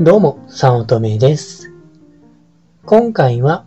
[0.00, 1.72] どうも、早乙女です。
[2.84, 3.64] 今回は、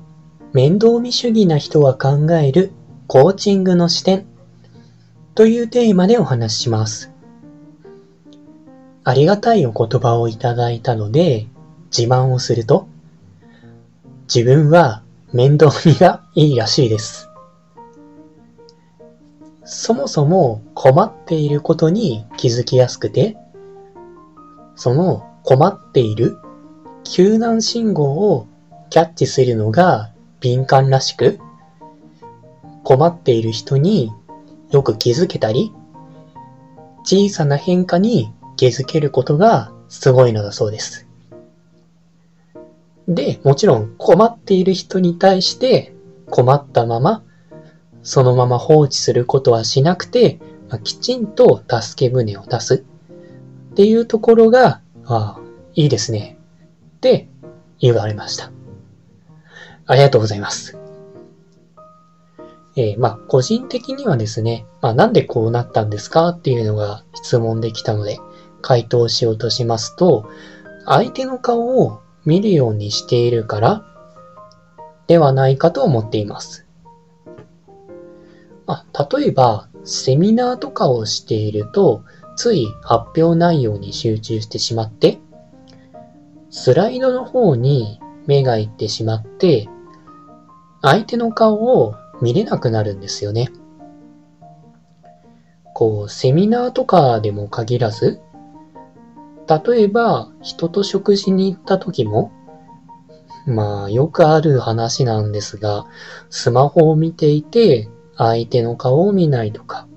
[0.52, 2.74] 面倒見主義な人が考える
[3.08, 4.26] コーチングの視点
[5.36, 7.14] というテーマでお話しします。
[9.06, 11.48] ありがたいお言葉をいただいたので、
[11.98, 12.90] 自慢をすると、
[14.24, 17.30] 自分は面倒見がいいらしいです。
[19.64, 23.38] そもそも困っていることに気づきやすくて、
[24.76, 26.40] その困っている
[27.06, 28.48] 救難信号を
[28.90, 30.12] キャッチするのが
[30.42, 31.40] 敏感らしく、
[32.84, 34.12] 困っている人に
[34.72, 35.72] よく気づけたり、
[37.06, 41.08] 小さな変化に気づけることがすごいのだそうです。
[43.08, 45.96] で、もちろん困っている人に対して
[46.30, 47.24] 困ったまま、
[48.04, 52.84] そのまま放置することはしなくて、まあ、きちんと助け舟を出す
[53.72, 55.42] っていうところが、ああ、
[55.74, 56.38] いいですね。
[56.98, 57.30] って
[57.80, 58.52] 言われました。
[59.86, 60.78] ありがとうございます。
[62.76, 68.20] えーまあ、個人的にはですね、まあ、なんでこうなったんですかっていうのが質問できたので、
[68.62, 70.30] 回答しようとしますと、
[70.86, 73.84] 相手の顔を見るようにしているから
[75.08, 76.68] ではないかと思っています。
[78.66, 82.04] まあ、例えば、セミナーとかをしていると、
[82.38, 85.20] つい発表内容に集中してしまって、
[86.50, 89.68] スライドの方に目が行ってしまって、
[90.82, 93.50] 相手の顔を見れなくなるんですよね。
[95.74, 98.22] こう、セミナーとかでも限らず、
[99.48, 102.32] 例えば人と食事に行った時も、
[103.48, 105.86] まあよくある話なんですが、
[106.30, 109.88] スマホを見ていて相手の顔を見ないとか、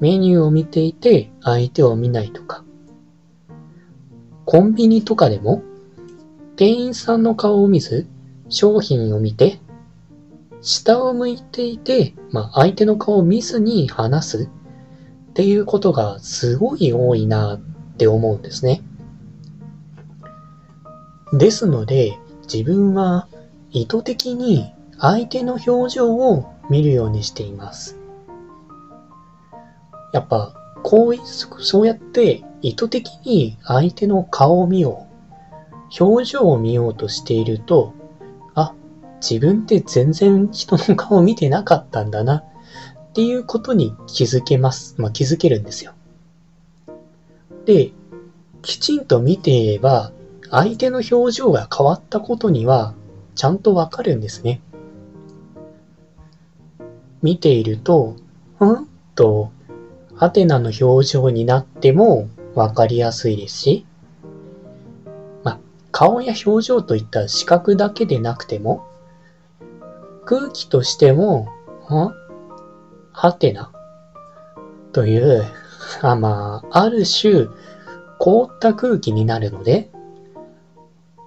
[0.00, 2.64] メニューを見ていて相手を見ないとか、
[4.46, 5.62] コンビニとかでも
[6.56, 8.06] 店員さんの顔を見ず
[8.48, 9.60] 商品を見て、
[10.62, 14.48] 下を向いていて、まあ相手の顔を見ずに話す
[15.30, 17.60] っていうことがすごい多いなっ
[17.96, 18.82] て思うんですね。
[21.32, 22.18] ですので、
[22.52, 23.28] 自分は
[23.70, 27.99] 意図的に相手の表情を見るようにしています。
[30.12, 31.16] やっぱ、こう、
[31.62, 35.06] そうやって意図的に相手の顔を見よ
[36.00, 37.94] う、表情を見ようとしていると、
[38.54, 38.74] あ、
[39.20, 42.44] 自分って全然人の顔を見てなかったんだな、っ
[43.12, 44.94] ていうことに気づけます。
[44.98, 45.92] まあ、気づけるんですよ。
[47.64, 47.92] で、
[48.62, 50.12] きちんと見ていれば、
[50.50, 52.94] 相手の表情が変わったことには、
[53.34, 54.60] ちゃんとわかるんですね。
[57.22, 58.16] 見ていると、
[58.64, 59.50] んと、
[60.20, 63.86] ハテナの表情になってもわかりやすいですし、
[65.42, 65.60] まあ、
[65.92, 68.86] 顔や表情といった視覚だけでなくても、
[70.26, 71.48] 空気としても、
[71.88, 72.12] ん
[73.12, 73.72] ハテナ
[74.92, 75.42] という、
[76.02, 77.46] あまあ、ある種、
[78.18, 79.90] 凍った空気になるので、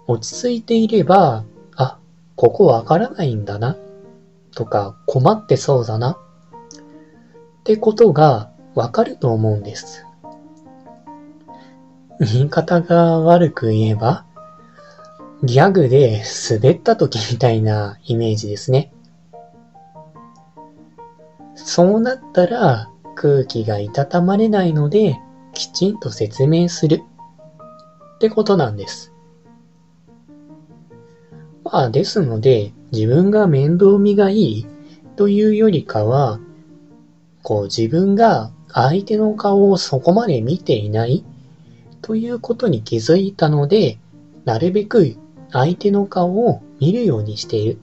[0.06, 1.98] 落ち着いていれば、あ、
[2.36, 3.76] ここわからないんだな、
[4.54, 10.06] とか困ってそうだな、ってことがわかると思うんです。
[12.20, 14.26] 言い方が悪く言えば、
[15.44, 18.94] ギャグで滑った時みたいなイメージですね。
[21.56, 25.20] そうなったら空気がいたたまれないので、
[25.54, 27.02] きちんと説明する
[28.16, 29.14] ってことなんです。
[31.64, 34.68] まあですので、自分が面倒見がいい
[35.16, 36.40] というよりかは、
[37.42, 41.24] こう自分が相手の顔をそこまで見ていない？
[42.02, 44.00] ということに気づいたので、
[44.46, 45.16] なるべく
[45.52, 47.78] 相手の顔を見るようにしている。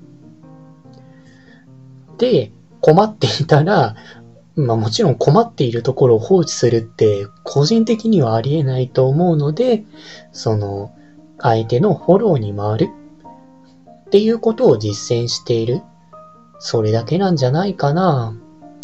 [2.18, 3.94] で、困っていたら、
[4.56, 9.84] まあもちろん困っているところを放置するって個人的にはありえないと思うので、
[10.32, 10.92] その
[11.38, 12.90] 相手のフォローに回る
[14.06, 15.82] っていうことを実践している。
[16.58, 18.36] それだけなんじゃないかな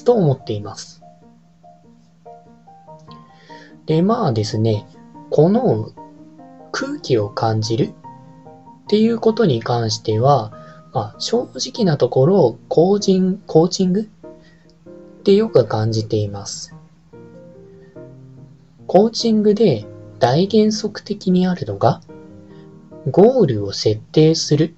[0.05, 1.03] と思っています。
[3.87, 4.87] で、まあですね、
[5.31, 5.93] この
[6.73, 10.53] 空気を感じるっていうことに関しては、
[10.93, 16.75] まあ、正直なところ、コーチンコーチングってよく感じています。
[18.87, 19.85] コーチングで
[20.19, 22.01] 大原則的にあるのが、
[23.11, 24.75] ゴールを設定する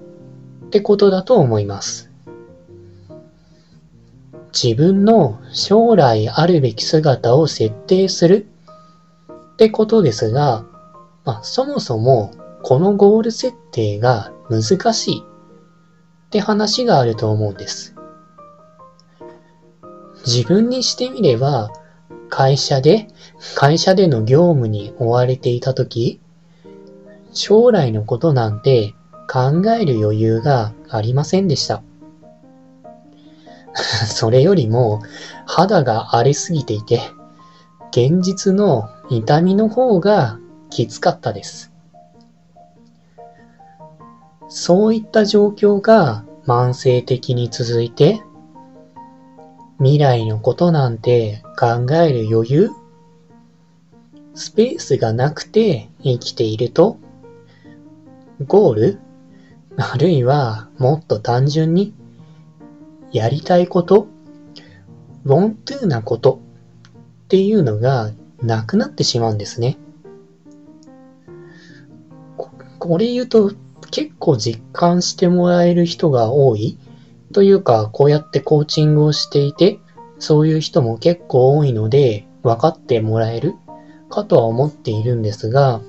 [0.67, 2.11] ってことだと思います。
[4.53, 8.49] 自分の将来あるべき姿を設定する
[9.59, 10.65] ってことですが、
[11.25, 12.31] まあ、そもそも
[12.63, 17.97] このゴール設定が難しいって話があると思うんです。
[20.25, 21.73] 自分にしてみれば、
[22.29, 23.09] 会社で、
[23.57, 26.21] 会社での業務に追われていたとき、
[27.33, 28.95] 将来のことなんて
[29.29, 31.83] 考える余裕がありませんでした。
[34.07, 35.03] それよりも
[35.47, 37.01] 肌が荒れすぎていて、
[37.91, 40.39] 現実の痛みの方が
[40.71, 41.73] きつかったです。
[44.49, 48.23] そういった状況が慢性的に続いて、
[49.79, 52.71] 未来のことなんて考える余裕
[54.35, 56.99] スペースがなくて生きていると、
[58.47, 59.01] ゴール
[59.77, 61.95] あるいはもっと単純に、
[63.13, 64.07] やりたいこと
[65.25, 66.41] want to なこと
[67.25, 68.11] っていうのが
[68.43, 69.79] なくなってしまうんですね。
[72.79, 73.53] これ言うと
[73.91, 76.79] 結構実感してもらえる人が多い
[77.33, 79.79] というか、こうやってコーチングをしていて、
[80.19, 83.55] そういう人も結構多いので、分かってもらえる
[84.09, 85.81] かとは思っているんですが、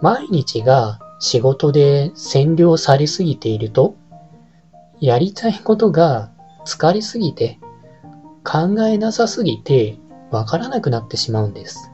[0.00, 3.96] 毎日が仕事で占領されすぎていると、
[5.00, 6.30] やりたいことが
[6.64, 7.58] 疲れすぎて、
[8.44, 9.98] 考えなさすぎて、
[10.30, 11.90] わからなくなってしまうんです。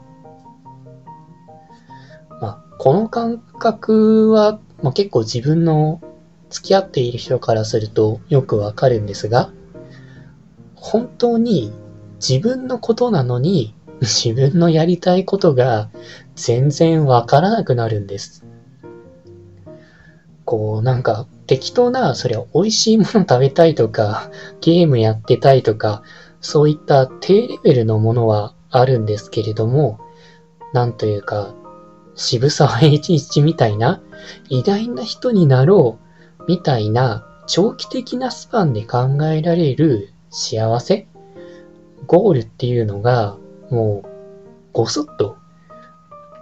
[2.41, 6.01] まあ、この感覚は、まあ、結構自分の
[6.49, 9.51] 付き合っている人からするとよくわかるんですが、
[10.75, 11.73] 本当に
[12.25, 15.89] 自分のことなのに 自分のやりたいことが
[16.35, 18.45] 全然わからなくなるんです。
[20.43, 24.29] こうなんか適当な、それは美味しいもの食べたいとか、
[24.61, 26.03] ゲームやってたいとか、
[26.45, 29.99] そういった低レベルのものはあるんですけれども、
[30.73, 31.55] なんというか、
[32.13, 33.99] 渋沢栄一みたいな
[34.49, 35.97] 偉大な人になろ
[36.39, 41.07] うみたいな長期的なスパンで考えられる幸せ
[42.05, 43.37] ゴールっていうのが
[43.71, 44.09] もう
[44.71, 45.37] ごそっと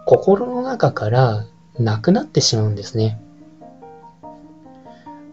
[0.06, 1.46] 心の中から
[1.80, 3.22] なくなってしまうんですね。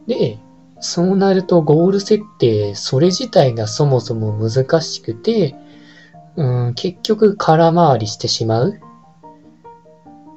[0.06, 0.38] で、
[0.80, 5.54] そうなるとゴール設定、それ自体がそもそも難しくて、
[6.36, 8.80] うん、結局空回りしてしまう。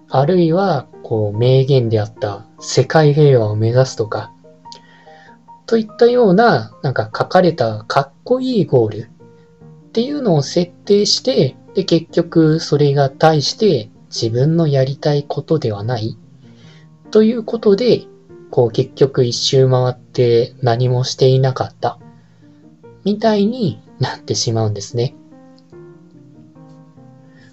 [0.10, 4.34] あるいは、こう、名言であった世界平和を目指すとか、
[5.66, 8.98] といったような、なんか書かれたかっこいいゴール
[9.88, 16.18] っていうのを設定して、で、結局それが対して自分のやりたいことではない
[17.12, 18.04] ということで、
[18.52, 21.98] こう結局一周回ってて何もしていなかった、
[23.04, 25.16] みたいになってしまうんですね。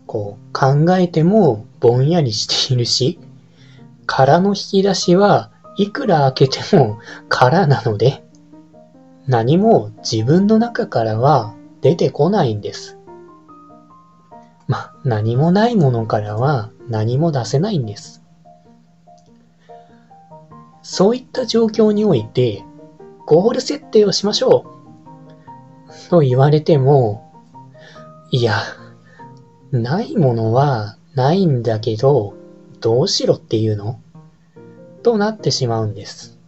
[0.07, 3.19] こう考えてもぼんやりしているし、
[4.07, 6.99] 空の引き出しはいくら開けても
[7.29, 8.23] 空なので、
[9.27, 12.99] 何も自分の中からは出てこないんです。
[14.67, 18.20] ま何もないものからは何も出せないんです。
[20.82, 22.65] そういった状況において、
[23.27, 24.65] ゴール設定をしましょ
[26.09, 26.11] う。
[26.11, 27.32] と言われても、
[28.31, 28.56] いや、
[29.71, 32.35] ないものはないんだけど、
[32.81, 34.00] どうしろっていうの？
[35.02, 36.38] となってしまうんです。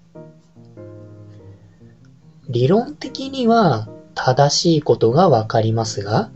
[2.49, 6.31] 理論的には正しいことがわかりますが、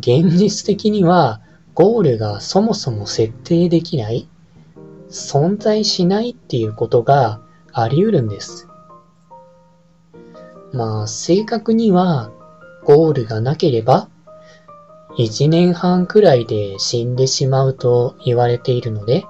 [0.00, 1.40] 現実的には
[1.74, 4.28] ゴールがそもそも設定できない。
[5.14, 7.40] 存在しないっていうことが
[7.72, 8.68] あり得るんです。
[10.72, 12.32] まあ、正確には、
[12.84, 14.08] ゴールがなければ、
[15.16, 19.24] 1年半くらいで死んでしまうと言われているので、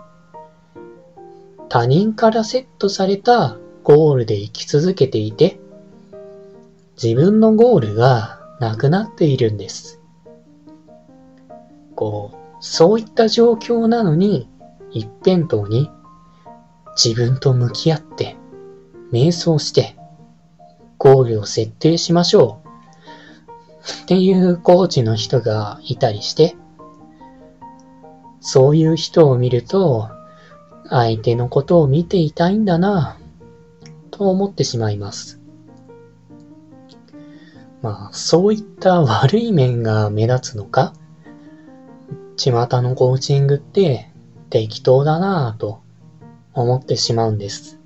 [1.68, 5.60] 他人からセットされたゴールで生き続けていて、
[7.02, 10.00] 自分のゴールがなくなっているんです。
[11.94, 14.48] こう、そういった状況なのに、
[14.94, 15.90] 一辺倒に
[16.96, 18.36] 自分と向き合って、
[19.12, 19.96] 瞑想して、
[20.98, 24.04] ゴールを設定しましょう。
[24.04, 26.56] っていうコーチの人がいたりして、
[28.40, 30.08] そういう人を見ると、
[30.88, 33.18] 相手のことを見ていたいんだな、
[34.10, 35.40] と思ってしまいます。
[37.82, 40.94] まあ、そういった悪い面が目立つのか、
[42.36, 44.13] 巷のコーチングって
[44.54, 45.82] 適当だなぁと
[46.52, 47.80] 思ってしまうんです。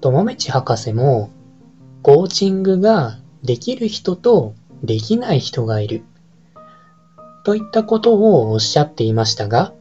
[0.00, 1.30] 友道博士も
[2.02, 6.02] コーチングができる人とできない人がいる
[7.44, 9.72] といったことをおっしゃっていましたが、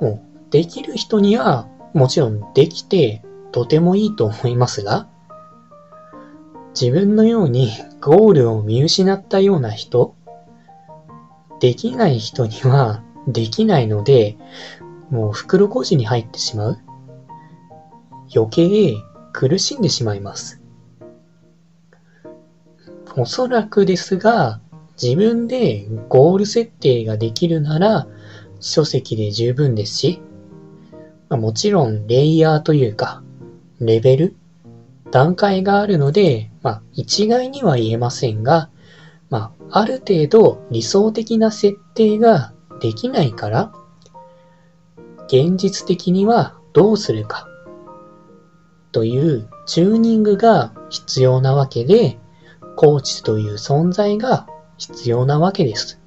[0.00, 5.06] もう、できる人には、もちろんできて、とてもいいと思いますが、
[6.78, 10.16] 自分のようにゴールを見失ったような人、
[11.60, 14.36] できない人にはできないので、
[15.10, 16.78] もう袋小路に入ってしまう。
[18.34, 18.94] 余計
[19.32, 20.60] 苦しんでしまいます。
[23.16, 24.60] おそらくですが、
[25.00, 28.06] 自分でゴール設定ができるなら、
[28.60, 30.20] 書籍で十分ですし、
[31.28, 33.22] ま、もちろんレイヤーというか、
[33.80, 34.36] レベル、
[35.10, 38.70] 段階があるので、まあ、一概には言えませんが、
[39.30, 43.72] まあ、ある程度理想的な設定ができないから、
[45.26, 47.46] 現実的にはどうするか、
[48.92, 52.18] というチューニングが必要なわけで、
[52.76, 56.00] コーチという存在が必要なわけです。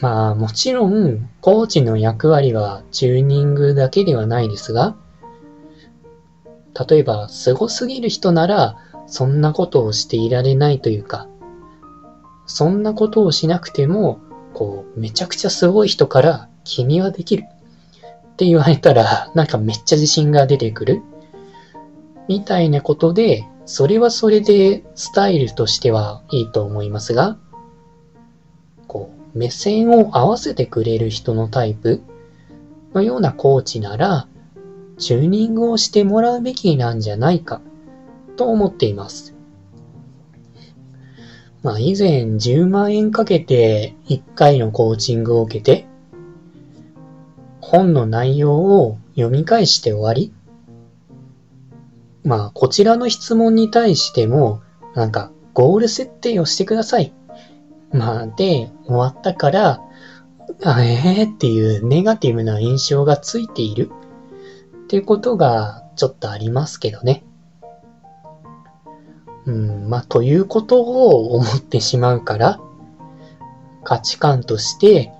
[0.00, 4.96] まあもちろん、コーチの役割はチューニングだけではないですが、
[6.88, 8.76] 例えば、すごすぎる人なら、
[9.06, 11.28] そんなことをしていられないというか、
[12.46, 14.18] そんなことをしなくても、
[14.54, 17.44] こう、めちゃくちゃすごい人から、君はできる。
[17.44, 21.02] って言われたら、なんかめっちゃ自信が出てくる。
[22.28, 27.36] みたいなことで、それはそれでスタイルとしてはいいと思いますが、
[28.86, 32.00] こう、目線を合わせてくれる人のタイプ
[32.94, 34.28] のようなコーチなら、
[34.98, 37.60] チューニングをしてもらうべきなんじゃないか
[38.36, 39.33] と思っています。
[41.64, 45.86] まあ以前10万円かけて1回のコーチングを受けて、
[47.60, 50.32] 本の内容を読み返して終わり
[52.24, 54.62] まあこちらの質問に対しても、
[54.94, 57.12] なんかゴール設定をしてください。
[57.92, 59.80] まあで終わったから、
[60.64, 63.90] あえーっていうネガティブな印象がついている。
[64.84, 67.24] っていうことがちょっとありますけどね。
[69.46, 72.60] うん、まあ、ということを思ってしまうから、
[73.82, 75.12] 価値観として、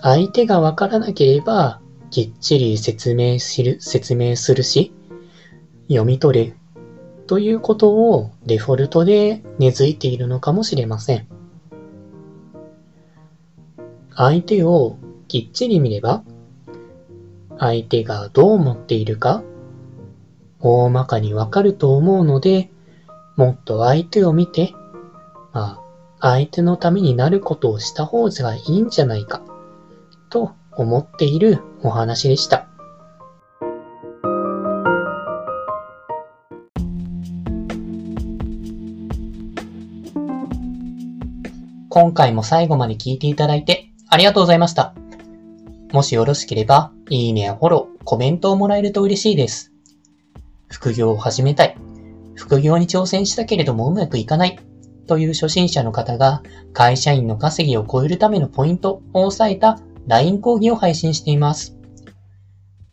[0.00, 4.92] 相手がわからなければ、きっちり説明する、説明するし、
[5.88, 6.54] 読み取れ、
[7.26, 11.28] ということをデフォルトで根付いているのかもしれません。
[14.16, 14.96] 相手を
[15.28, 16.24] きっちり見れば、
[17.58, 19.44] 相手がどう思っているか、
[20.58, 22.70] 大まかにわかると思うので、
[23.36, 24.72] もっと相手を見て、
[25.52, 25.80] まあ、
[26.20, 29.42] 相手のためになることをした方がいいんじゃないか、
[30.28, 32.66] と思っているお話でした。
[41.88, 44.94] 今回も最後まで聞いていただいてありがとうございました。
[45.92, 49.72] もしよろしければ、いいねやフォロー、コメントをもらえると嬉しいです。
[50.68, 51.89] 副業を始めたい。
[52.40, 54.58] 副業に挑戦したけれどもうまくいかない。
[55.06, 56.42] という初心者の方が
[56.72, 61.76] 会社員の稼ぎを超えるためのポイントを押さえた LINE 講義を配信しています。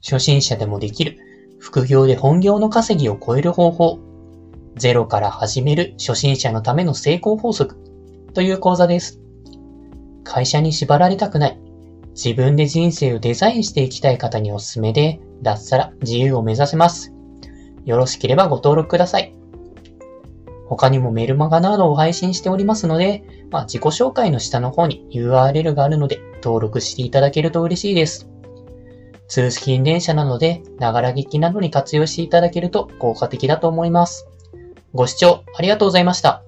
[0.04, 1.18] 初心者でもできる
[1.60, 4.00] 副業で本業の稼ぎを超える方法。
[4.76, 7.78] ゼロから始める初心者のための成功法則
[8.34, 9.22] という講座です。
[10.26, 11.60] 会社に縛られたくない。
[12.10, 17.14] 自分で人生をデザインしていきたい方におすすめで、脱サラ自由を目指せます。
[17.86, 19.37] よろしければご登録ください。
[20.70, 28.30] 他にもメルマガなどを配信しておりますので、まあ、自己紹介の下の方に URL があるので登録していただけると嬉しいです。
[29.28, 34.28] 通勤電車なので、ながら聞きなどに活用していただけると効果的だと思います。
[34.94, 36.47] ご視聴ありがとうございました。